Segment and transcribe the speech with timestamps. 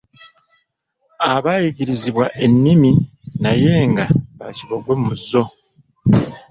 [1.33, 2.91] Abayigirizibbwa ennimi
[3.41, 4.05] naye nga
[4.39, 5.43] bakibogwe mu zo.